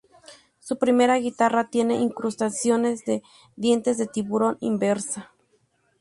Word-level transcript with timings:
Su 0.59 0.79
primera 0.79 1.17
guitarra 1.19 1.69
tiene 1.69 2.01
incrustaciones 2.01 3.05
de 3.05 3.21
dientes 3.55 3.99
de 3.99 4.07
tiburón 4.07 4.57
inversa. 4.59 5.31